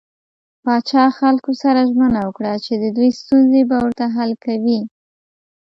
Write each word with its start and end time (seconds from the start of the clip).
پاچا 0.63 1.03
خلکو 1.19 1.51
سره 1.61 1.79
ژمنه 1.91 2.21
وکړه 2.23 2.53
چې 2.65 2.73
د 2.83 2.85
دوي 2.95 3.09
ستونزې 3.21 3.61
به 3.69 3.75
ورته 3.83 4.05
حل 4.15 4.31
کوي. 4.45 4.79